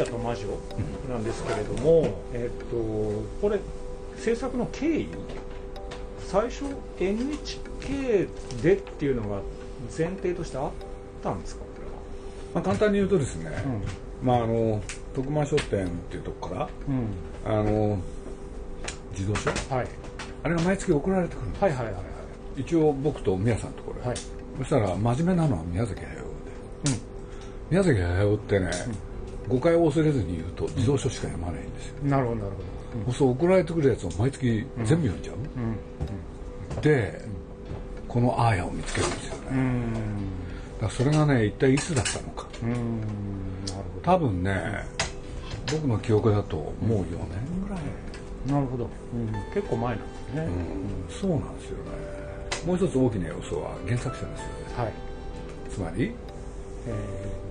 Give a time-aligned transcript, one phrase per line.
[0.00, 0.46] アーヤと魔女
[1.08, 2.76] なんですけれども、えっと
[3.40, 3.58] これ
[4.16, 5.08] 制作の経緯
[6.26, 6.64] 最初
[6.98, 8.28] NHK
[8.62, 9.40] でっていうのが
[9.96, 10.70] 前提としてあっ
[11.22, 11.66] たんですかこ
[12.54, 13.62] まあ、簡単に言うとですね、れは、
[14.22, 14.80] まああの
[15.14, 17.08] 徳間書店っていうとこからうん。
[17.44, 17.98] あの
[19.12, 19.88] 自動書はい、
[20.42, 22.00] あれが毎月送られてくるんです、はいはいはいは
[22.56, 24.16] 一応僕と宮さんのところへ、はい。
[24.58, 26.24] そしたら真面目なのは宮崎駿で、
[27.70, 28.70] 宮崎駿ってね、
[29.48, 32.52] 誤解を恐れずに言うと自動書しか読まないんですよ、いなるほどなる
[33.06, 35.42] ほそう送られてくるやつを毎月全部読んじゃう、ど
[36.74, 37.20] うんで、
[38.08, 39.58] このアーヤを見つけるんですよね、うん。
[39.58, 39.82] うん
[40.80, 42.46] だそれがね一体いつだったのか。
[42.62, 44.84] うんなるほ多分ね
[45.72, 47.06] 僕の記憶だともう4年
[47.66, 47.80] ぐらい、
[48.46, 51.14] どなるほど、うん、結構前なんですね、うん。
[51.20, 51.82] そうなんですよね。
[52.66, 54.52] もう一つ大きな要素は原作者ですよね。
[54.76, 54.92] はい、
[55.70, 56.12] つまり？
[56.88, 56.92] え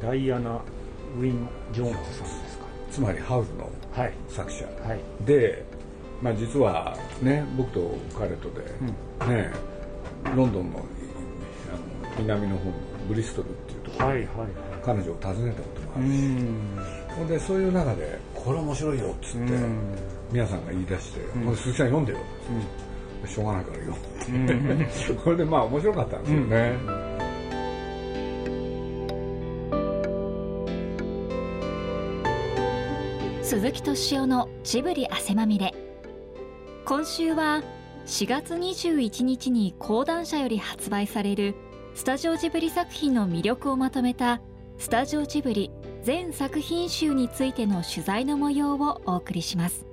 [0.01, 0.61] ーダイアナ・
[1.19, 2.03] ウィン・ジョーンズさん
[2.43, 2.55] です
[2.91, 4.13] つまりハウルのかはい。
[4.29, 4.65] 作者。
[4.87, 5.25] はい。
[5.25, 5.65] で、
[6.21, 8.61] まあ、実はね僕と彼とで、
[9.33, 9.51] ね
[10.35, 12.73] ロンドンのあの南の方の
[13.07, 14.49] ブリストルっていうところにはいはいはい。
[14.83, 16.79] 彼女を訪ねたこともあうるし、ん
[17.17, 17.27] ほん。
[17.27, 19.77] でそういう中で「これ面白いよ」っつって、うん。
[20.31, 21.43] 皆さんが言い出して「ん。
[21.43, 24.85] もう鈴木さん読んでよ」って、しょうがないから読んで、
[25.23, 26.73] これでまあ面白かったんですよね、
[33.45, 35.75] 鈴木敏夫のジブリ汗まみれ。
[36.83, 37.61] 今週は
[38.07, 41.53] 4月21日に講談社より発売される
[41.93, 44.41] スタジオジブリ作品の魅力をまとめた
[44.79, 45.69] スタジオジブリ
[46.01, 49.85] 全作品集についての取材の模様をお送りします。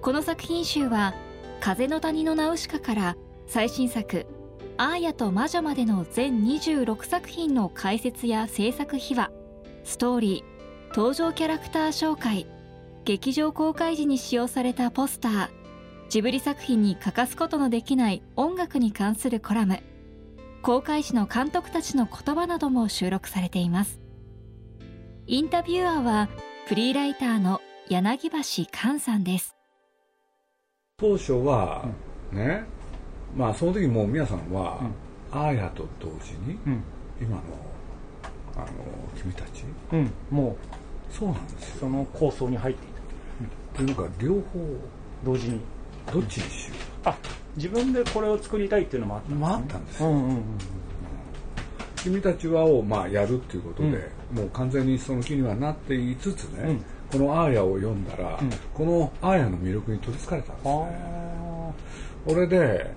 [0.00, 1.12] この作品集は
[1.60, 4.24] 「風の谷のナウシカ」から最新作
[4.78, 9.30] 「アーヤと魔女」までの全26作品の解説や制作秘話
[9.84, 10.57] ストーリー
[10.94, 12.46] 登場キャラクター紹介。
[13.04, 15.48] 劇場公開時に使用されたポスター。
[16.08, 19.80] ジブリ作品に欠かすことのできない音楽に関するコラム。
[20.62, 24.00] 公開時の監督たちの言葉なども収録されています。
[25.26, 26.28] インタビュアーは
[26.66, 28.38] フリーライターの柳橋
[28.70, 29.54] 寛さんです。
[30.96, 31.86] 当初は
[32.32, 32.64] ね
[33.36, 34.80] まあその時もう皆さんは、
[35.30, 36.82] アーヤと同時にうん。
[37.20, 37.42] 今の
[38.56, 38.66] あの
[39.16, 39.64] 君たち。
[39.92, 40.10] うん。
[40.30, 40.56] も
[41.10, 42.88] そうなんですその構想に入ってい
[43.72, 43.88] たという。
[43.88, 44.42] のか両方。
[45.24, 45.60] 同時に。
[46.12, 46.74] どっちにしよ
[47.04, 47.16] あ
[47.56, 50.42] 自分でこれを作りたいっていうのもあったうまああったんですよ、うんうんうん
[52.02, 56.84] 君たちはをまあやるっていうことで、もう完全にその気にはなっていつつね、うん。
[57.10, 58.50] このアーヤを読んだら、うん。
[58.72, 61.74] このアーヤの魅力に取りつかれたんですあね
[62.24, 62.94] これで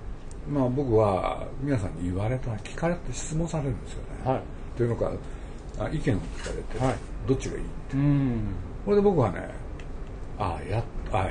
[0.47, 4.41] まあ僕は皆さんに言われた聞かれて質問されるんですよね、あはい。
[4.77, 5.11] というのか
[5.85, 6.17] あ意見を聞か
[6.55, 6.95] れて、はい。
[7.27, 7.61] どっちがいい？
[7.61, 7.97] って。
[7.97, 8.41] うん。
[8.85, 9.49] これで僕はね
[10.37, 11.29] ああやああ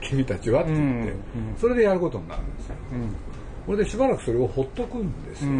[0.00, 1.48] 君たちはって言って、うん。
[1.50, 1.56] うん。
[1.58, 2.74] それでやることになるんですよ。
[2.92, 3.14] うん。
[3.66, 5.56] これでしばらくそれをほっとくんですよね、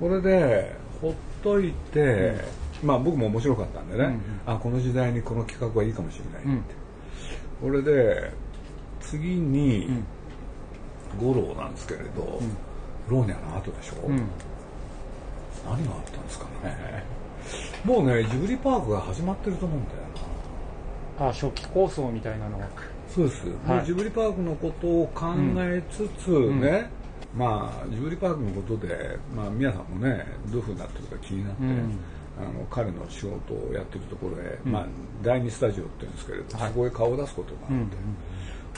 [0.00, 0.08] うん。
[0.08, 1.12] これでほっ
[1.42, 2.34] といて、
[2.82, 4.10] まあ僕も面白かったんでね、うん。
[4.10, 6.74] うんあこの時代にこの企画はいいかもしれないって、
[7.62, 7.70] うん。
[7.70, 8.32] これで
[9.00, 10.04] 次にん。
[11.20, 12.40] 五郎なんですけれど、
[13.08, 14.26] ローニャの後でしょ、うん
[15.64, 17.04] 何があったんですかね。
[17.84, 19.98] もうねジブリパークが始まってると思うんだよ
[21.20, 21.26] な。
[21.28, 22.66] あ初期構想みたいなのが。
[23.08, 23.86] そうです、はい。
[23.86, 25.26] ジブリパークのことを考
[25.58, 26.90] えつつね、
[27.36, 31.98] まあジブリパークのことで、まあ、皆さんもねどういうふうになってるか気になって、うん。
[32.36, 34.72] あの彼の仕事をやってるところへ、うん。
[34.72, 34.86] まあ、
[35.22, 36.68] 第二スタジオって言うんですけれど、はい。
[36.68, 37.90] そこへ顔を出すことがあって、うん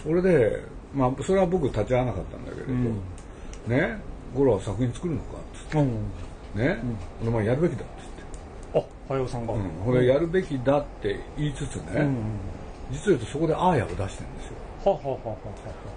[0.04, 0.60] これで、
[0.94, 2.84] まあ、それは僕立ち会わなかったんだけれど、うん。
[3.66, 3.98] ね
[4.34, 5.78] 五郎は作品作るのかっつって
[6.56, 6.67] うん。
[6.67, 6.78] ね、
[7.27, 7.84] お前やるべきだっつっ
[8.72, 9.53] て、あ早尾さんが。
[9.55, 12.15] うん、これやるべきだって言いつつね、うんうん
[12.91, 14.56] 実を言うとそこでアーヤを出してるんですよ。
[14.84, 15.36] ははははは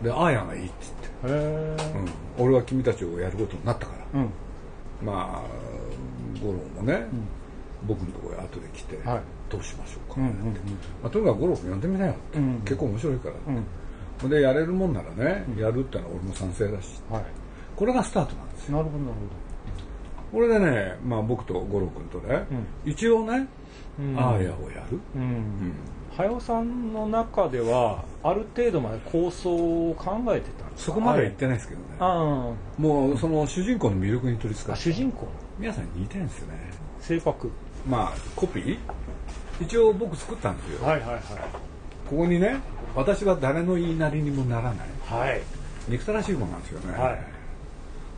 [0.02, 1.78] でアーヤがいいってはへえ
[2.40, 4.30] うん、俺は君たちをやることになったから、うん。
[5.06, 7.06] まあ五郎もね、
[7.86, 9.22] 僕のところへ後で来て、はい。
[9.50, 10.54] どうしましょうか、うんうんうん
[11.02, 13.64] まあ、とにかく五郎君呼んでみなよって、うん結構面白いから、うん
[14.22, 14.30] ほん。
[14.32, 17.24] でやれるもんならね、やるってのは俺も賛成だしはい。
[17.76, 18.78] これがスタートなんですよ。
[18.78, 19.16] なるほどなる
[20.32, 22.46] これでね、まあ、僕と五郎君とね、
[22.86, 23.48] 一応ね、
[23.98, 24.20] ほどうん。
[24.20, 25.24] アーヤをやる、ううん。
[25.24, 25.74] ん
[26.16, 30.92] 早尾さんの中ではある程度まで構想を考えてたんですか？
[30.92, 35.28] そこまでは言ってないですけどね、あもうその主人公の魅力に取りつか主人公？
[35.58, 36.54] 皆さんに似てるんですよね。
[37.00, 37.50] 性格。
[37.88, 38.78] まあコピー？
[39.62, 41.22] 一応僕作ったんですよ、はいはいはい。
[42.10, 42.58] ここにね
[42.96, 44.88] 私は誰の言いなりにもならない。
[45.06, 45.42] はい。
[45.88, 47.39] 憎たらしい子なんですよね、はい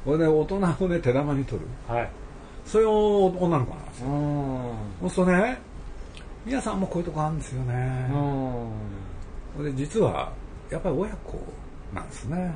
[0.06, 1.68] これね大人をね手玉に取る。
[1.88, 2.09] はい。
[2.65, 2.89] そういう
[3.44, 4.07] 女の子なんですよ。
[4.07, 4.74] うん。
[5.01, 5.59] そうするとね
[6.45, 8.07] 皆さんもこういうとこあるんですよね、
[9.59, 10.31] で実は
[10.71, 11.38] やっぱり親子
[11.94, 12.56] なんですね。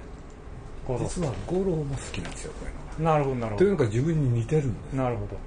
[0.87, 3.13] 実は五郎も好きなんですよこういうのが。
[3.13, 3.57] なるほどなるほど。
[3.57, 4.93] というのが自分に似てるんです。
[4.93, 5.37] なるほど。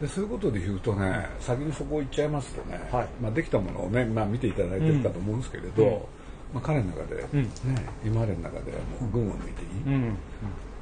[0.00, 6.00] でそういうことで言うとね、先にそこ行っちゃいますとね、はい、まあ、できたものをね、まあ、見ていただいてるかと思うんですけれど、うん、
[6.52, 7.48] まあ、彼の中で、ね、
[8.04, 10.16] 今までの中でもう群を抜いていい、うん、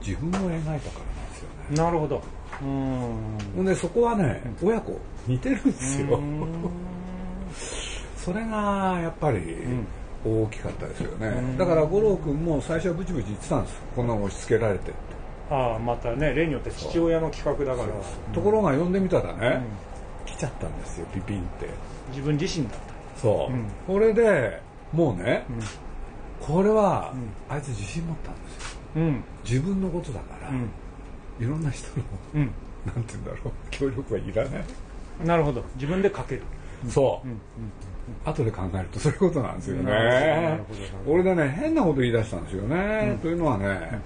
[0.01, 1.77] 自分を描いたからなんですよね。
[1.77, 2.23] なるほど。
[2.63, 3.65] うん。
[3.65, 6.21] でそこはね、親子似てるんですよ。
[8.17, 9.39] それがやっぱり、
[10.25, 14.93] 大きかったですよね、だから五郎君も最初はブチブチ言ってたんですこんなの押し付けられて
[15.49, 17.89] ああまたね例によって父親の企画だから。
[18.35, 19.63] ところが呼んでみたらね、
[20.27, 21.69] 来ちゃったんですよピピンって。
[22.11, 23.21] 自分自身だった。
[23.21, 24.61] そう、これで
[24.93, 25.45] もうね、
[26.41, 27.13] これは、
[27.49, 30.51] あいつ自信持ったんですよ、うん、自分のことだから、
[31.39, 32.05] いろんな人の、
[32.35, 32.51] うん、
[32.87, 34.65] なんて言うんだろう協力はいらない。
[35.25, 35.63] なるほど。
[35.75, 36.43] 自分で書ける。
[36.89, 37.41] そう、うん。
[38.25, 40.61] 後で考えるとそういうことなんですよね。
[41.07, 44.01] 俺でね変なこと言い出したんですよね、というのはね、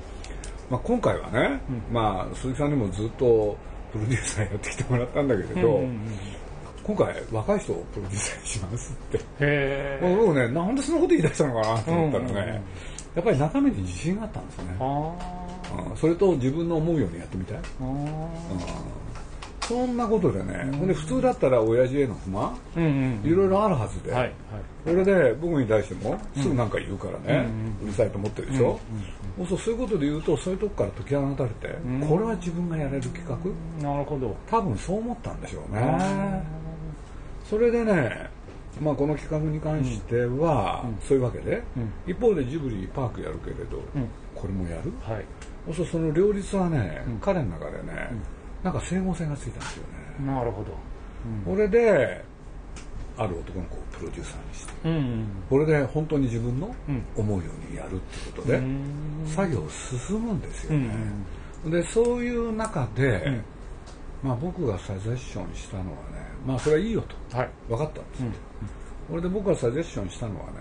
[0.70, 3.56] まあ、今回はね、うん、まあ、鈴木さんにもずっと
[3.92, 5.84] プロデューサーやってきてもらったんだけれど、
[6.84, 9.24] 今回若い人をプロデューサーにしますって。
[9.40, 12.36] へ僕ねなんでそんなこと言い出したのかなと思ったらね、うん。
[12.36, 12.60] うんうん、や
[13.20, 14.76] っぱり中身に自信があったんですよね、
[15.90, 18.06] うん、それと自分の思うようにやってみたい、うん。
[19.68, 22.58] そんなことでね、ほんで普通だったら親父への不満、
[23.24, 24.32] いろいろあるはずで、はいはい、
[24.84, 27.46] これで僕に対してもすぐ何か言うからね、
[27.82, 28.78] うるさいと思ってるでしょ、
[29.40, 33.24] うそうそういうことで言うとそういうとこから解き放たれて、これは自分がやれる企
[33.80, 33.88] 画？
[33.88, 34.36] なるほど。
[34.50, 36.61] 多分そう思ったんでしょうね
[37.52, 38.30] それでね
[38.80, 41.62] まあ、この企画に関しては、そういうわけで、
[42.06, 43.82] 一方でジブリパークやるけれど、
[44.34, 45.24] これもやる、はい、
[45.74, 48.10] そうその両立はね、彼の中でね、
[48.62, 49.82] なんか整合性がついたんですよ
[50.22, 50.32] ね。
[50.32, 50.74] なるほど、
[51.44, 52.24] これで
[53.18, 54.72] ある男の子をプロデューサーにして、
[55.50, 56.74] これで本当に自分の
[57.14, 60.88] 思うようにやるってことで、うん、作業進むんですよね、
[61.66, 63.22] うん、でそういう中で、
[64.22, 68.32] うん、まあ、僕がサジェッションしたのはねまあそれはいいよと、はい、分かったんですって、
[69.08, 70.52] これで僕がサジェッションしたのはね、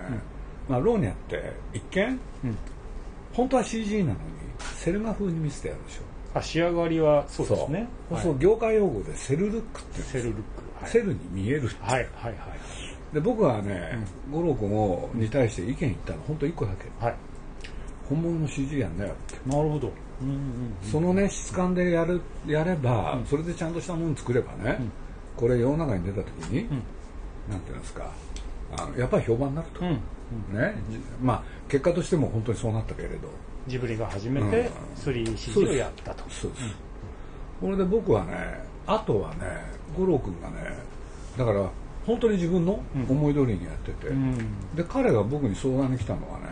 [0.68, 2.20] まあ、ローニャって一見、
[3.34, 4.20] 本当は CG なのに
[4.76, 6.02] セルガ風に見せてやるでしょ。
[6.34, 7.88] あ仕上がりはそうですね。
[8.10, 8.20] そう。
[8.22, 10.42] そう、業界用語でセルルックってセルルック、
[10.82, 12.08] はい、セルに見えるはい。
[12.16, 12.32] はい。
[12.32, 12.36] はい。
[13.14, 17.16] で僕はね、うん、五郎君をに対して意見言ったの本当1個だけ、はい、
[18.08, 19.50] 本物の CG やんだよって。
[19.50, 19.92] なるほど、
[20.22, 20.38] うんうんう
[20.88, 24.92] ん、そのね質感でやるやれば、うん、それでちゃんとしたもの作ればね、うん、
[25.36, 26.84] これ世の中に出た時に、うん、
[27.50, 28.12] なんていうんですか
[28.78, 30.00] あのやっぱり評判になると、ね。
[31.22, 33.30] まあ結果としても本当にそうなったけれど。
[33.68, 36.64] ジブリが初めて 3CG をやったと、そうです、
[37.60, 39.38] これで僕はねあとはね
[39.98, 40.76] 五郎君がね
[41.38, 41.70] だから
[42.06, 46.46] 本当に自分の思い通りにやってて、うん、で彼が僕に相談に来たのはね、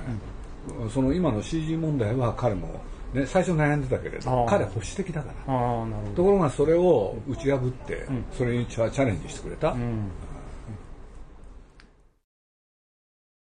[0.82, 2.80] うん、その今の CG 問題は彼も、
[3.14, 5.54] ね、最初悩んでたけれど彼保守的だから。
[6.16, 9.76] ところがそれを打ち破って、うん、それにチャレンジしてくれた、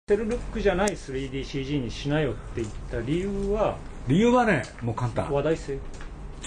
[0.06, 3.76] テルルックじゃない 3DCG にしなよって言った理由は？
[4.06, 5.30] 理由はねもう簡単。
[5.30, 5.74] 話題性？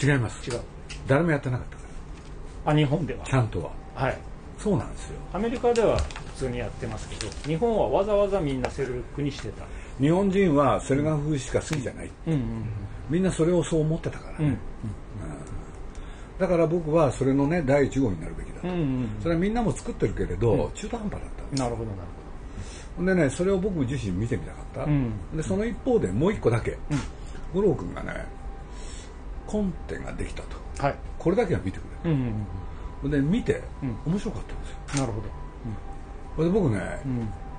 [0.02, 0.50] 違います。
[0.50, 0.62] 違う。
[1.08, 1.84] 誰もやってなかったか
[2.66, 2.72] ら。
[2.74, 3.24] あ日本では？
[3.24, 3.72] ちゃんとは。
[3.94, 4.18] はい。
[4.58, 5.20] そうなんですよ。
[5.34, 9.66] アメリカでは普通にやってますけど日本はわざわざみんなセルルックにしてた。
[10.00, 12.66] 日本人はセルガン風しか好きじゃない、うんうんうん、
[13.10, 14.38] みんなそれをそう思ってたから。
[14.38, 14.46] ね、うん。
[14.48, 14.58] うん、
[16.40, 22.02] だから僕はそれのね第1号になるべきだと、うんうん、それはみんなも作ってるけれど、うん、中途半端だったなるほどなる
[22.98, 23.16] ほど。
[23.16, 26.78] でねそれを僕自身見てみたかった、うん、でその一方でもう一個だけ、
[27.54, 28.26] 五郎君がね
[29.48, 32.28] コンテができたと、はい、これだけは見てくれ、うんうん
[33.04, 33.64] うんで見て、
[34.06, 35.06] 面白かったんですよ。
[35.08, 35.14] なる
[36.38, 37.02] ほど、で僕ね、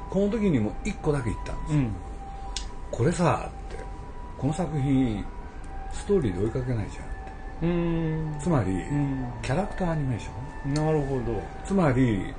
[0.08, 1.82] この時にも1個だけ言ったんですよ、
[2.92, 3.81] これさって
[4.42, 5.24] この作品
[5.92, 8.42] ストーリーで追いかけないじゃんって。
[8.42, 8.82] つまり、
[9.40, 10.74] キャラクターアニメーション。
[10.74, 11.40] なるほど。
[11.64, 12.34] つまり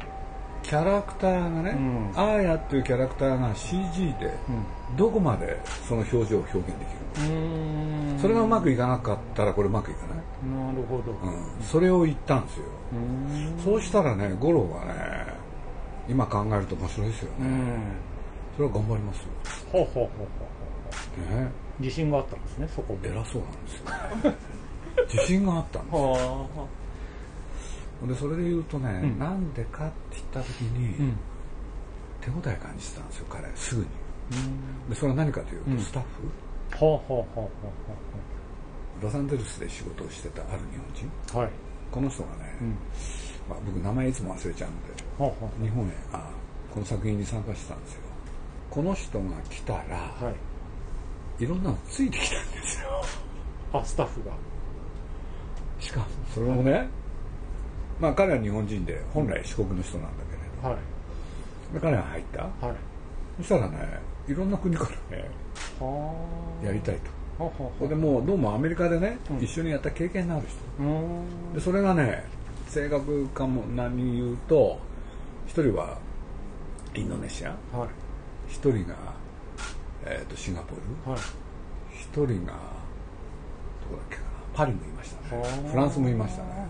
[0.63, 4.33] キャラクターがね、うん、アーヤっていうキャラクターが CG で
[4.97, 5.57] どこまで
[5.87, 10.17] その表情を表現できるのか、それがうまくいかなかったらこれうまくいかない。
[10.17, 12.65] なるほど、うん、それを言ったんですよ。
[13.63, 14.93] そうしたらね五郎はね
[16.09, 17.79] 今考えると面白いですよね。
[18.57, 19.23] それは頑張りますよ。
[19.71, 20.27] ほうほうほうほ
[21.35, 24.33] う、ね、自信があったんですねそこで偉そうなんですよ、
[25.13, 26.67] 自信があったんですよ。
[28.07, 31.17] でそれで言うとね、うん、なんでかって言った時に、うん、
[32.19, 33.87] 手応え感じてたんですよ彼すぐに、
[34.89, 37.47] でそれは何かというと、スタッフ、ほうほうほうほうほ
[38.99, 41.49] うロサンゼルスで仕事をしてたある日本人、はい、
[41.91, 42.55] この人がね、
[43.49, 46.29] まあ、僕名前いつも忘れちゃうんで日本へあ
[46.73, 48.01] この作品に参加したんですよ。
[48.69, 50.35] この人が来たら、はい、
[51.39, 52.87] いろんなのついてきたんですよ。
[53.73, 54.31] あスタッフが。
[55.79, 56.87] しかもそれもね、はい、
[57.99, 60.77] まあ彼は日本人で本来四国の人なんだけれど、はい、
[61.81, 62.75] 彼が入った、はい、
[63.37, 65.29] そしたらねいろんな国からね
[66.63, 67.51] やりたいと。
[67.79, 71.55] それでもうどうもアメリカでね、うん、一緒にやった経験のある人。
[71.55, 72.23] でそれがね
[72.67, 74.79] 正確かも何言うと
[75.47, 75.97] 一人は
[76.95, 77.89] インドネシア、はい、
[78.47, 78.95] 一人が、
[80.05, 81.21] えーと、シンガポール、はい、
[81.91, 84.27] 一人がどこだっけかな。
[84.53, 85.43] パリもいましたね。
[85.71, 86.67] フランスもいましたね。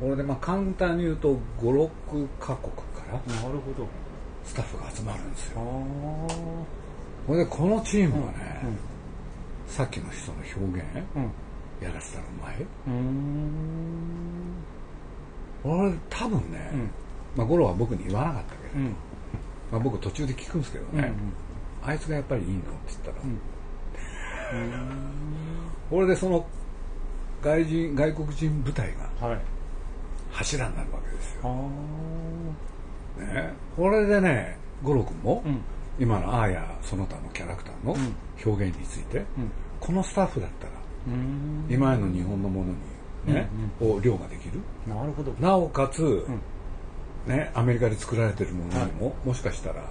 [0.00, 1.90] これでまあ簡単に言うと56
[2.40, 3.86] カ国からなるほど。
[4.44, 5.60] スタッフが集まるんですよ。
[5.60, 8.76] ほんでこのチームはね、うんうん、
[9.68, 10.84] さっきの人の表現、
[11.14, 11.30] うん、
[11.80, 12.66] やらせたらうまい
[15.64, 16.72] 俺多分ね、
[17.36, 18.80] まあ五郎は僕に言わなかったけど、
[19.70, 21.12] まあ、僕途中で聞くんですけどね、うんうん、
[21.84, 23.40] あいつがやっぱりいいのって言ったら、うん、
[25.90, 26.46] 俺でその
[27.42, 29.38] 外人外国人部隊が
[30.30, 31.42] 柱になるわけですよ、
[33.18, 35.60] ね、これでね五郎君も、うん、
[35.98, 37.96] 今のああやその他のキャラクターの
[38.44, 39.26] 表現について、うん、
[39.80, 40.72] このスタッフだったら、
[41.68, 42.76] 今の日本のものに
[43.34, 43.48] ね、
[43.80, 44.60] うんうん、を量ができる。
[44.86, 45.32] なるほど。
[45.38, 46.26] なおかつ、
[47.26, 49.84] ね、アメリカで作られてるものにも、はい、もしかしたら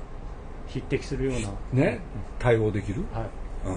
[0.73, 1.41] 匹敵するよう
[1.75, 1.99] な、ね、
[2.39, 3.23] 対応できる、はい。
[3.63, 3.75] うん、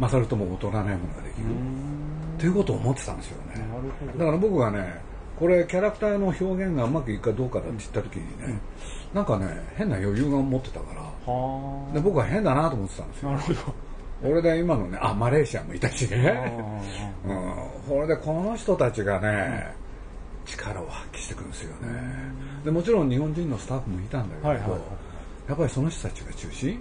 [0.00, 1.46] 勝るとも劣らないものができる。
[2.38, 3.64] ということを思ってたんですよね。
[4.18, 5.00] だから僕がね
[5.38, 8.60] これキャラクターの表現がうまくいくかどうかだって言った時にね、
[9.12, 11.02] うん、なんかね変な余裕が持ってたから
[11.92, 13.30] で僕は変だなと思ってたんですよ。
[13.30, 13.58] なるほど。
[14.22, 16.08] 俺で今のねあマレーシアもいたし。
[16.10, 16.52] ね、
[17.26, 17.54] うん、
[17.88, 19.74] これでこの人たちがね、
[20.46, 21.88] 力を発揮してくるんですよね。
[22.64, 24.80] でもちろん日本人のスタッフもいたんだけど、はいはいはい、
[25.48, 26.80] やっぱりその人たちが中心？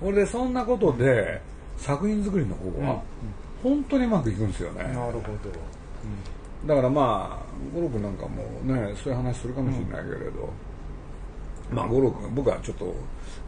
[0.00, 1.40] これでそんなことで
[1.76, 3.02] 作品作りの方は
[3.62, 4.84] 本当にうまくいくんですよね。
[4.84, 5.20] なるほど、
[6.66, 10.48] だからまあ五郎君なんかもねそういう話するかもしれないけれど、
[11.72, 12.94] まあ五郎君僕はちょっと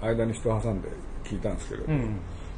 [0.01, 0.89] 間に人挟んで
[1.25, 1.87] 聞いたんですけれど、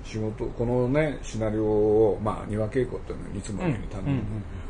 [0.05, 4.17] 仕事このねシナリオを、まあ、庭稽古っていうのにいつもに頼ん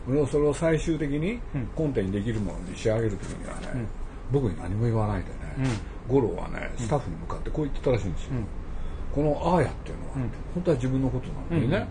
[0.09, 1.39] で、それを最終的に
[1.77, 3.87] コンテにできるものに仕上げる時にはね、
[4.33, 5.71] 僕に何も言わないでね、
[6.11, 8.33] 五郎はねスタッフに向かってこう言ってたらしいんですよ、
[9.15, 11.87] この「あーや」っていうのは、本当は自分のことなのにね、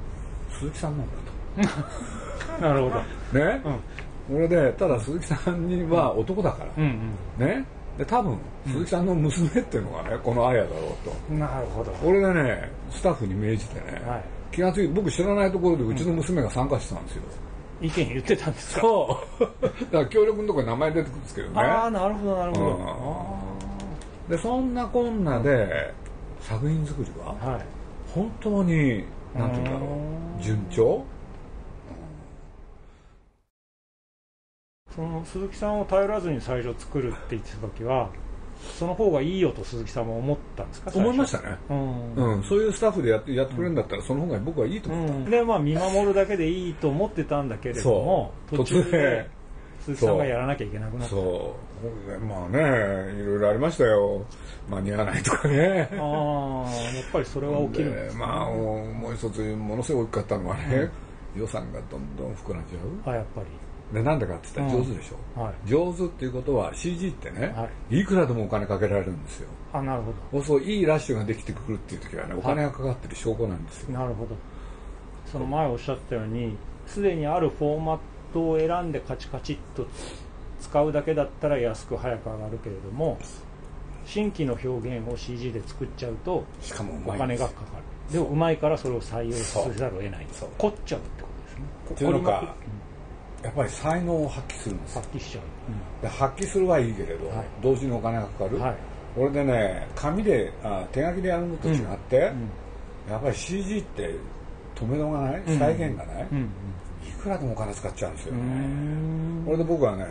[0.52, 1.14] 鈴木さんなんだ
[2.58, 2.62] と。
[2.62, 3.40] なるほど。
[3.40, 3.62] ね、
[4.28, 6.84] これでただ鈴木さんには男だから、
[7.46, 7.66] ね？
[7.98, 11.34] で多分鈴木さんの娘っていうのがね、このあやだろうと。
[11.34, 11.94] なるほど。
[12.04, 17.24] 俺でねスタッフに命じてね、はい、気が付いて僕知らないところでうちの娘が参加してたんですよ、
[17.82, 18.82] うん、意見言ってたんですか？
[18.82, 19.44] そう。
[19.92, 21.54] だから協力のところに名前出てくるんですけどね。
[21.62, 22.76] ああなるほどなるほど、うん、
[24.29, 25.93] でそんなこんなで
[26.39, 27.65] 作品作りは、はい、
[28.13, 29.03] 本当に
[29.36, 29.88] なんて言うんだろ
[30.39, 30.43] う。
[30.43, 31.03] 順調？
[34.95, 38.09] その鈴木さんを頼らずに最初作るって言ってた時は
[38.77, 40.91] その方がいいよと鈴木さんも思ったんですか？
[40.93, 49.29] 思いましたね、うん、うん、そういうスタッフでやってやってくれるんだったら、その方が僕はいいと思った、うん、でまあ見守るだけでいいと思ってたんだけれども途中で
[49.81, 51.09] 鈴木さんがやらなきゃいけなくなった。
[51.09, 52.19] そう。
[52.25, 52.59] まあね
[53.13, 54.25] いろいろありましたよ。
[54.69, 55.89] 間に合わないとかね。
[55.93, 57.91] ああやっぱりそれは起きる。
[57.91, 60.89] んです、ね、まあもう一つものすごい大きかったのはね、
[61.36, 63.13] 予算がどんどん膨らんじゃう。
[63.13, 63.48] あやっぱり。
[63.93, 69.50] でなんでかって言ったら上手でしょ、うんはい、上手っていうことは CG ってね、はい、いくらでもお金かけられるんですよ。
[69.74, 70.43] あなるほど。
[70.43, 73.98] そういいラッシュができてくるっていう時はねお金がかかってる証拠なんですよ。
[73.98, 74.36] なるほど。
[75.25, 76.55] その前おっしゃったように
[76.86, 78.00] すでにあるフォーマッ
[78.33, 79.88] トを選んでカチカチっと
[80.62, 83.17] 使うだけだったら安く早く上がるけれども
[84.05, 87.62] 新規の表現を CG で作っちゃうとしかもお金がかか
[88.09, 88.13] る。
[88.13, 88.36] でもう。
[88.36, 90.27] まいからそれを採用させざるを得ない。
[90.57, 91.98] 凝っちゃうってことですね。
[91.98, 92.55] というのか、
[93.43, 95.43] やっぱり才能を発揮するんです発揮しちゃう、
[96.03, 98.75] うん、発揮するはいいけれど、はい、同時にお金がかかる、はい、
[99.15, 104.15] これでね紙であ手書きでやるのと違って、うん、やっぱり CG って
[104.75, 105.43] 止めどがない？
[105.57, 106.45] 再現がない、うん、い
[107.12, 108.39] くらでもお金使っちゃうんですよね。
[109.46, 110.06] これで僕はね、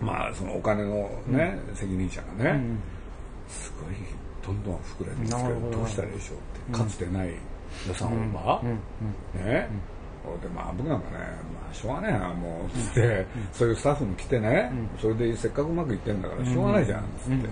[0.00, 2.60] まあそのお金のね、責任者がね、
[3.48, 3.94] すごい
[4.44, 5.82] どんどん膨れるんですけどど。
[5.82, 7.30] うしたらいいでしょうってかつてない
[7.88, 9.68] 予算オーバー、ね、
[10.42, 17.48] でまあ僕なんかね、まあ、しょうがねえなもうつって、そういうスタッフも来てね、それでせっかくうまくいってんだからしょうがないじゃんつって、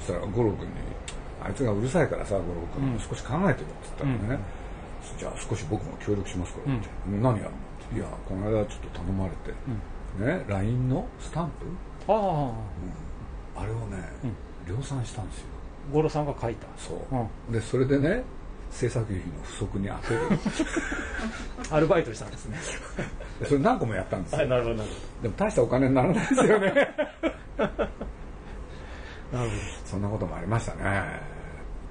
[0.00, 0.72] そしたら五郎君に
[1.42, 2.44] 「あいつがうるさいからさ五郎
[2.74, 4.44] 君、少し考えてる」って言ったらね、
[5.18, 6.74] じゃあ少し僕も協力しますから。
[6.74, 7.50] って、何やる
[7.92, 7.98] の？
[7.98, 9.52] いやこの間ちょっと頼まれて、
[10.38, 11.50] ね？LINE のスタン
[12.06, 12.12] プ？
[12.12, 12.52] あ
[13.56, 13.96] あ、あれをね、
[14.68, 15.46] 量産したんですよ。
[15.92, 16.66] 五郎さんが書いた。
[16.76, 18.22] そう、でそれでね
[18.70, 20.20] 制作費の不足に当てる。
[21.74, 22.58] アルバイトしたんですね。
[23.44, 24.76] それ何個もやったんですよ、はい、なるほど。
[25.22, 26.74] でも大したお金にならないですよね。
[27.56, 27.78] なる
[29.30, 29.50] ほど。
[29.84, 31.20] そんなこともありましたね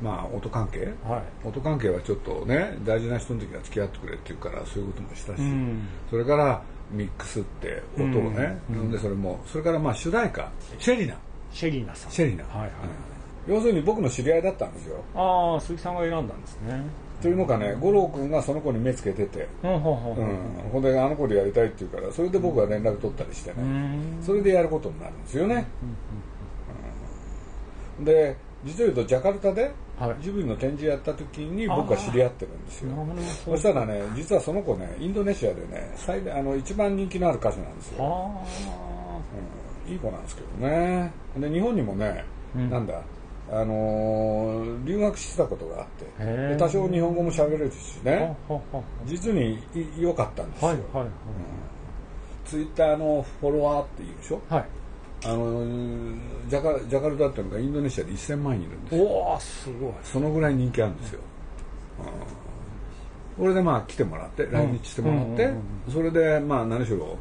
[0.01, 6.61] まあ音関係、はい、音関係はちょっとね大事な人の時は付き合ってくれって言うからそういうこともしたし、うん、それから
[6.91, 10.49] ミックスって音をね、うん、でそれもそれからまあ主題歌。
[10.79, 11.15] シェリナ。
[11.51, 12.11] シェリナさん。
[12.11, 12.43] シェリナ。
[12.45, 12.69] はいはい、
[13.47, 15.03] うん、要するに僕の知り合いだったんですよ。
[15.15, 16.81] ああ鈴木さんが選んだんですね。
[17.21, 20.13] というのかね五郎君がその子に目つけてて、うん、ほ
[20.79, 20.81] ん。
[20.81, 23.55] であの子でやりたいって言うからそれで僕が連絡取ったりしてね、
[24.21, 25.65] それでやることになるんですよね、
[28.01, 29.71] で実を言うとジャカルタで
[30.21, 32.91] ジブリの展示やった時に僕は知り合ってるんですよ。
[33.45, 38.31] そしたらね実はその子ねインドネシアでね最大あの一番人気のある歌手なんですよ、
[39.87, 41.11] うん、いい子なんですけどね。
[41.37, 42.23] で日本にもね、
[42.55, 43.01] うん、なんだ
[43.49, 45.87] あのー、留学してたことがあっ
[46.19, 48.35] て多少日本語も喋れるしね。
[49.05, 49.57] 実に
[49.97, 51.05] 良かったんですよ、はいはいはい。
[51.05, 51.11] うん、
[52.45, 54.65] ツイッターのフォロワーっていうでしょ、はい
[55.25, 55.65] あの
[56.47, 59.03] ジャカジャカルタっていうのがインドネシアで1000万人いるんですよ。
[59.03, 59.93] おおすごい。
[60.03, 61.19] そのぐらい人気あるんですよ、
[63.38, 65.53] うん、これでまあ来てもらって来日してもらって、
[65.91, 67.17] それでまあ何しろ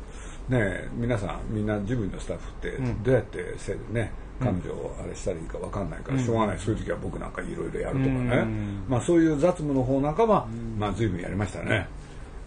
[0.49, 8.45] ね皆さんみんなジブリのスタッフってどうやってせ、ね彼女をあれしたらいいか分かんないからしょうがない、そういう時は僕なんかいろいろやるとかね、
[8.87, 10.47] まあ、そういう雑務の方なんかは、
[10.79, 11.89] まあ、随分やりましたね。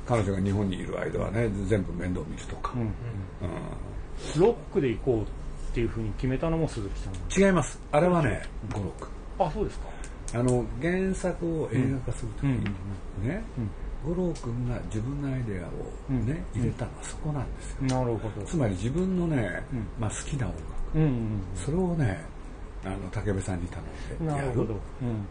[0.05, 4.41] 彼女が日本にいる間はね全部面倒見るとか、うん。
[4.41, 5.38] ロックで行こう
[5.69, 7.79] っていうふうに決めたのも鈴木さん違います。
[7.91, 8.41] あれはね
[8.73, 9.07] 五六。
[9.37, 9.87] あそうですか。
[10.35, 12.63] あの原作を映画化するときに
[13.27, 13.41] ね、
[14.05, 17.81] 五郎君が自分のアイデアをね、入れたのはそこなんですよ。
[17.81, 18.45] なるほど。
[18.45, 19.63] つまり自分のね、
[19.99, 22.23] まあ、好きな音楽、それをね
[22.85, 23.81] あの武部さんに頼
[24.21, 24.65] んでやる。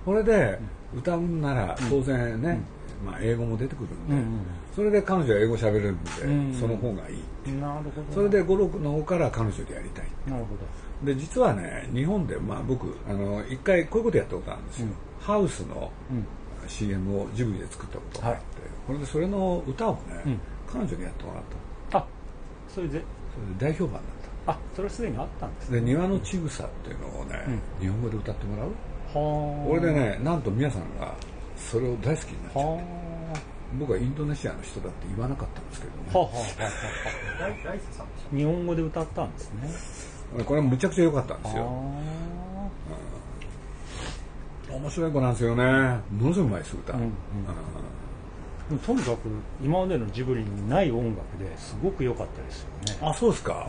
[0.04, 0.58] これで
[0.94, 2.60] 歌うんなら当然ね、
[3.04, 4.16] まあ、英語も出てくるんで、
[4.74, 8.14] それで彼女は英語喋れるんで、その方がいいなるほど。
[8.14, 11.12] それで五六の方から彼女でやりたいなるほど。
[11.12, 15.90] で実はね日本で、まあ、僕あの一回こういうことやったことあるんですよ、うん、ハウスの
[16.66, 18.42] CM をジブリで作ったことがあって、はい、
[18.86, 20.40] これでそれの歌をね、うん、
[20.72, 21.42] 彼女にやってもらっ
[21.90, 22.06] たあ
[22.68, 22.92] それで？
[22.94, 22.98] そ
[23.64, 24.02] れで大評判だっ
[24.46, 25.80] たあそれすでにあったんですね。
[25.80, 28.66] で庭のちぐさっていうのをね、日本語で歌ってもらう？
[28.66, 28.72] は
[29.64, 29.68] あ。
[29.68, 31.14] これでねなんと皆さんが
[31.56, 33.08] それを大好きになっちゃって。
[33.78, 39.68] 僕はインドネシアの人だって言わなかったんですけどね、ははは日本語で歌ったんですね
[40.44, 41.64] これはむちゃくちゃ良かったんですよ、
[44.70, 45.62] うん、面白い子なんですよね。
[46.12, 47.12] ものすごいうまいです歌、うん
[48.70, 49.18] うん、とにかく
[49.62, 52.68] 今までのジブリにない音楽ですごく良かったですよ
[53.00, 53.08] ね。
[53.08, 53.66] あそうですか、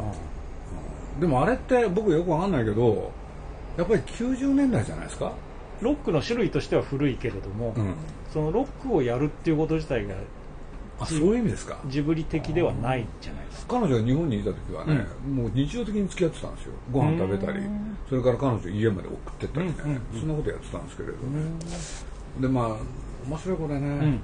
[1.20, 3.12] でもあれって僕よくわかんないけど
[3.78, 5.32] やっぱり90年代じゃないですか？
[5.82, 7.96] ロックの種類としては古いけれども、うん、
[8.34, 10.14] そのロックをやるっていうこと自体が
[11.00, 11.78] あそういう意味ですか？
[11.88, 13.80] ジブリ的ではないんじゃないですか？
[13.80, 16.74] 彼女が日本にいた時はね、うん、もう日常的に付き合ってたんですよ。
[16.92, 17.62] ご飯食べたり
[18.10, 19.74] それから彼女家まで送ってったりね、
[20.20, 21.20] そんなことやってたんですけれどね。
[22.40, 22.76] でまあ
[23.28, 24.20] 面白い子でね、うん、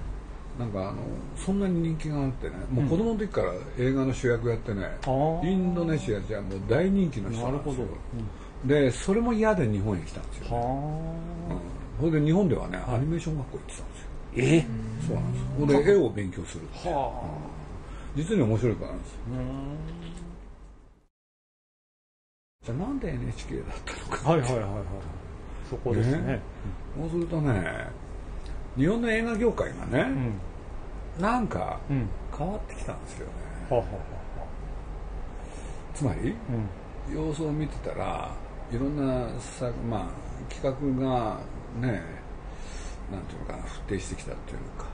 [0.59, 0.97] なんかあの
[1.37, 2.55] そんなに人気があってね。
[2.71, 4.97] もう子供の時から映画の主役やってね、
[5.43, 7.85] インドネシアじゃもう大人気の人なんですよ。
[8.65, 10.49] でそれも嫌で日本へ来たんですよ、ね、
[11.99, 13.94] それで日本ではね、アニメーション学校行ってたんです
[14.35, 14.65] よえ？
[15.07, 15.45] そうなんです。
[15.77, 17.27] よで絵を勉強するはあ、
[18.15, 19.15] 実に面白い子なんです
[22.65, 24.83] じゃあなんで NHK だったのかはいはいはいはい
[25.69, 26.39] そこですね、ね、
[26.99, 27.87] そうするとね
[28.75, 30.01] 日本の映画業界がね、
[31.17, 33.33] うん、なんか変わってきたんですよね、
[33.69, 33.87] はあはあ、
[35.95, 36.35] つまり、
[37.09, 38.31] うん、様子を見てたら
[38.71, 40.61] いろんなさ、まあ、企
[40.99, 41.39] 画が
[41.79, 42.14] ね
[43.11, 44.85] なんていうのかな不定してきたっていうのか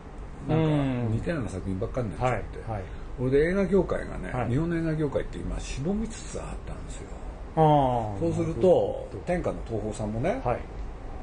[0.47, 2.83] なんか似たような作品ばっかりになっちゃって、はいはい、
[3.17, 7.07] これで映画業界がね、はい、日本の映画業界って今しぼみつつあったんですよ。
[7.55, 10.41] そうすると天下の東宝さんもね、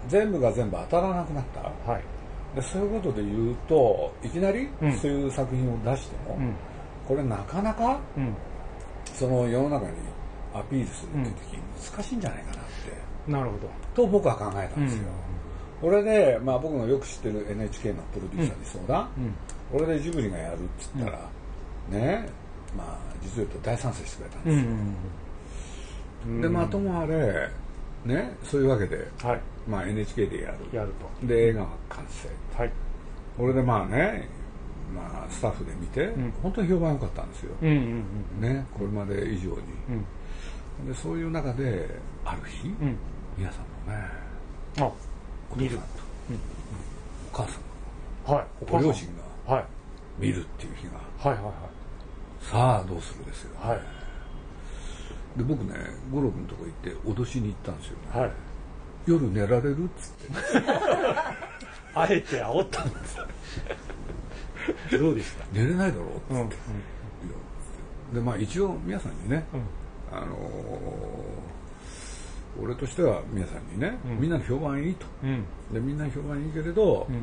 [0.09, 1.72] 全部が全部当たらなくなった、
[2.55, 4.68] でそういうことで言うといきなり
[5.01, 6.55] そういう作品を出しても、うん、
[7.07, 8.35] これなかなか、うん、
[9.14, 9.92] その世の中に
[10.55, 11.59] アピールするって時
[11.92, 12.64] 難しいんじゃないかなっ
[13.27, 15.11] て、なるほどと僕は考えたんですよ、こ
[15.87, 19.09] れで、まあ、僕のよく知ってる NHK のプロデューサーに相談、
[19.71, 21.19] これでジブリがやるっつったら、
[21.91, 22.29] ね
[22.77, 24.51] まあ実を言うと大賛成してくれたんで
[26.25, 27.49] すよ、でまあともあれ
[28.05, 30.77] ねそういうわけで、はい、まあ、NHK でやる。
[30.77, 31.27] やると。
[31.27, 32.29] で映画は完成、
[32.61, 32.73] はい、
[33.37, 34.29] これでまあね
[34.95, 38.05] まあ、スタッフで見て、うん、本当に評判良かったんですよ、うんうん
[38.43, 39.57] うん、ね、これまで以上に、
[40.81, 41.88] うん、でそういう中で
[42.25, 42.97] ある日、うん。
[43.37, 44.09] 皆さんのね
[45.51, 45.79] あお父さん。
[45.79, 45.85] と、
[47.33, 47.59] お母さ
[48.33, 48.35] ん。
[48.35, 48.47] はい。
[48.71, 49.09] ご両親
[49.47, 49.65] がはい。
[50.19, 51.31] 見るっていう日が。
[51.31, 51.53] はいはい
[52.41, 53.77] さあどうするですよ、はい。
[53.77, 53.81] はい
[55.37, 55.75] で僕ね
[56.13, 58.31] 五郎君のとこ行って脅しに行ったんですよね、はい。
[59.07, 60.69] 夜寝られるっつって。
[61.95, 63.17] あえて煽ったんです。
[64.99, 65.45] どうでした？
[65.53, 66.49] 寝れないだろうっつって、うんうん
[68.15, 69.57] でまあ一応皆さんにね、う
[70.15, 70.17] ん。
[70.17, 70.39] あのー
[72.61, 74.21] 俺としては皆さんにね、うん。
[74.21, 75.07] みんなの評判いいと。
[75.23, 75.45] うん。
[75.73, 77.15] でみんなの評判いいけれど、うん。
[77.15, 77.21] や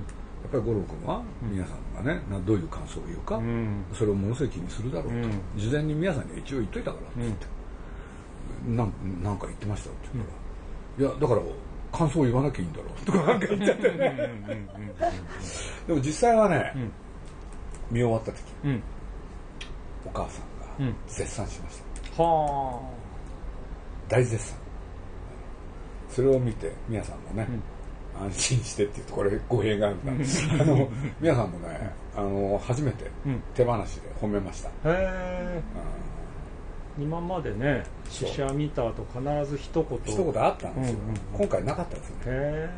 [0.49, 3.83] っぱり五郎君は皆さんがね、などういう感想を言うか、うん。
[3.93, 5.41] それをものすごい気にするだろうと、うん。
[5.57, 7.47] 事前に皆さんに一応言っといたからっつって、
[8.67, 11.41] なんなんか言ってましたって言ったら、いやだから
[11.91, 13.05] 感想を言わなきゃいいんだろう。
[13.05, 13.89] とかなんか言ってて。
[15.87, 16.91] でも実際はね、うん。
[17.91, 18.83] 見終わった時うん。
[20.05, 20.95] お母さんがうん。
[21.07, 21.81] 絶賛しまし
[22.15, 22.81] た、は
[24.07, 24.64] 大絶賛
[26.15, 27.45] それを見て皆さんもね、
[28.17, 30.05] 安心してっていうとこれ語弊があるん。
[30.05, 30.87] だあの
[31.19, 33.43] 皆さんもねあの初めてうん。
[33.53, 35.61] 手放しで褒めました、あへえ
[36.97, 39.99] 今までね試写見た後必ず一言。
[40.05, 41.17] 一言あったんですよ、うんうんうん。
[41.39, 42.15] 今回なかったですね。
[42.27, 42.69] へ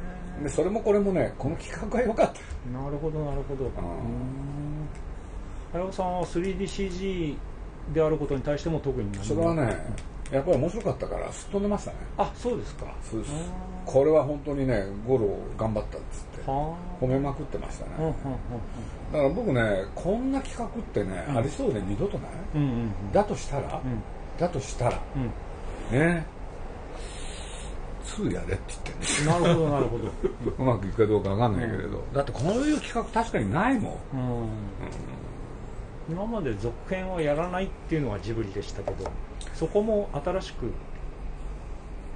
[0.42, 2.40] でそれもこれもねこの企画が良かった。
[2.40, 3.66] えなるほどなるほど。
[3.66, 3.72] うん。
[5.72, 7.36] 早尾さんは 3DCG
[7.94, 9.78] であることに対しても特にそれはね
[10.32, 11.98] やっぱり面白かったからすっ飛んでましたね。
[12.18, 12.86] あそうですか。
[13.10, 13.32] そうです。
[13.32, 18.14] うんこれは本当にねゴロ頑張ったっつっては褒めまくってましたね、あうんうん
[19.14, 21.38] だから僕ねこんな企画ってね、うん。
[21.38, 23.12] ありそうで二度とない、うんうんうん。
[23.14, 24.04] だとしたら、うん。
[24.38, 25.98] だとしたらうん。
[25.98, 26.26] ね
[28.04, 30.04] 2やれって言ってんですよなるほどなるほど。
[30.60, 34.50] うまくいくかどうかわかんないけれど、だってこういう企画確かにないもん、うん。
[36.10, 39.10] 今まで続編をやらないっていうのがジブリでしたけど
[39.54, 40.68] そこも新しく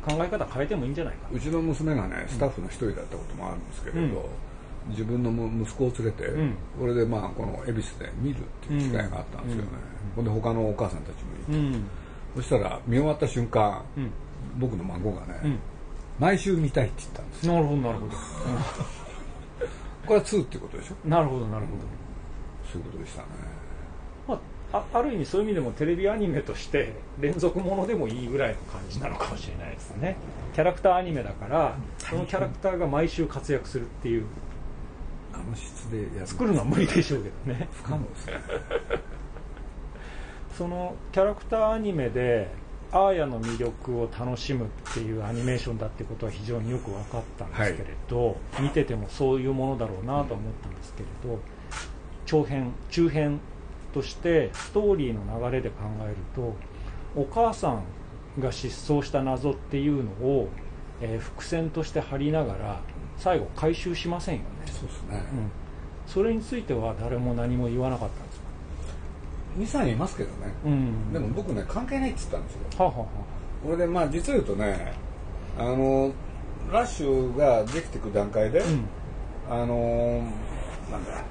[0.07, 1.27] 考え方変えてもいいんじゃないか。
[1.31, 4.29] うちの娘がねスタッフの一人だったこともあるんですけれど、
[4.89, 5.29] 自分の
[5.63, 6.55] 息子を連れて、うん。
[6.79, 9.69] これでまあこの恵比寿で見るっていう機会があったんですよね、
[10.15, 11.83] ほんで他のお母さんたちもいて、うん。
[12.35, 14.11] そしたら見終わった瞬間うん
[14.59, 15.59] 僕の孫がね、うん。
[16.19, 17.53] 毎週見たいって言ったんですよ。
[17.53, 18.07] なるほどなるほ
[20.07, 20.95] これは2っていうことでしょ？
[21.03, 21.71] どなるほどなるほ
[22.71, 23.27] そういうことでしたね
[24.73, 30.15] あ、あある意味そういう意味でもテレビアニメとして連続ものでもいいぐらいの感じなのかもしれないですね。
[30.53, 34.25] キャラクターアニメだからそのキャラクターが毎週活躍するっていう。
[35.33, 36.27] あの質でやる。
[36.27, 37.67] 作るのは無理でしょうけどね。
[37.71, 38.33] 不可能ですね
[40.57, 42.49] そのキャラクターアニメで
[42.91, 51.39] アーヤの魅力を楽しむっていうアニメーションだってことは非常によく分かったんですけれど、見ててもそういうものだろうなと思ったんですけれど
[52.25, 53.39] 長編中編
[53.93, 56.55] としてストーリーの流れで考えると
[57.15, 57.83] お母さん
[58.39, 60.49] が失踪した謎っていうのを、
[61.01, 62.81] えー伏線として張りながら
[63.17, 65.51] 最後回収しませんよね、そうですね、うん、
[66.07, 68.27] それについては誰も何も言わなかったん
[69.59, 72.59] ですか、23人いますけどね、うん、でも僕ね関係ないって言ったんですよ。
[72.77, 73.05] はあはあは
[73.63, 74.93] これでまあ実を言うとね
[75.57, 76.11] あの
[76.71, 78.85] ラッシュができていく段階で、あうん。
[79.49, 80.23] あの
[80.89, 81.23] なんだ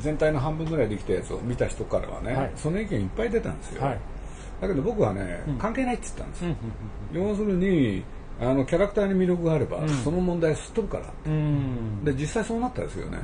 [0.00, 2.52] 全体の半分ぐらいできたやつを見た人からはね、はい。
[2.56, 3.98] その意見いっぱい出たんですよ、はい。
[4.60, 5.58] だけど僕はね、うん。
[5.58, 6.48] 関係ないって言ったんですよ、
[7.12, 8.02] うん要するに
[8.40, 9.88] あのキャラクターに魅力があれば、うん。
[9.88, 11.04] その問題すっ飛ぶから。
[12.04, 13.18] で実際そうなったんですよね、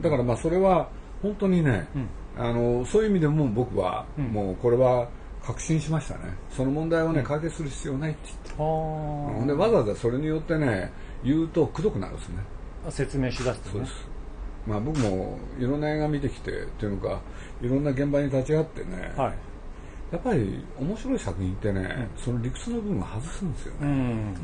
[0.00, 0.88] だからまあそれは
[1.22, 2.08] 本当にね、うん。
[2.44, 4.24] あのそういう意味でも僕は、うん。
[4.26, 5.08] もうこれは
[5.44, 6.20] 確信しましたね。
[6.50, 10.92] その問題をね解決する必要ないって言ってはあでわざわざそれによってね
[11.24, 12.36] 言うとくどくなるんですね。
[12.90, 13.72] 説明しだすとね。
[13.72, 14.08] そうです、
[14.68, 17.20] まあ、僕もいろんな映画見てきてっていうのか
[17.62, 19.32] いろんな現場に立ち会ってね、はい。
[20.12, 24.34] やっぱり面白い作品ってね、その理屈の部分を外すんですよね、うん。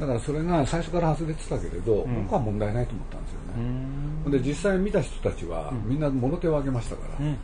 [0.00, 2.22] だからそれが最初から外れてたけれど、ん。
[2.24, 4.42] 僕は問題ないと思ったんですようね、ん。
[4.42, 7.26] で実際見た人たちは、みんなもろ手を挙げましたから、うん。
[7.26, 7.36] うん。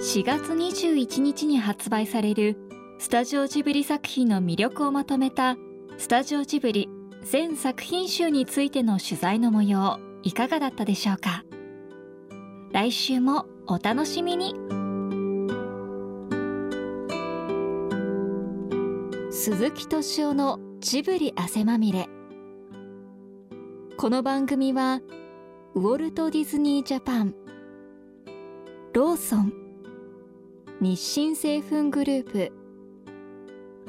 [0.00, 2.69] 4月21日に発売される
[3.02, 5.56] スタジオジブリ作品の魅力をまとめた
[5.96, 6.86] スタジオジブリ
[7.22, 11.42] 全作品集についての取材の模様いかがだったでしょうか？
[12.72, 14.54] 来週もお楽しみに。
[19.32, 22.06] 鈴木敏夫のジブリ汗まみれ。
[23.96, 25.00] この番組は
[25.74, 27.34] ウォルト・ディズニー・ジャパン
[28.92, 29.54] ローソン
[30.82, 32.59] 日清製粉グループ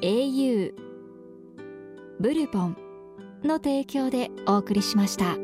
[0.01, 0.73] au
[2.19, 2.77] ブルボン
[3.43, 5.37] の提供でお送りしました。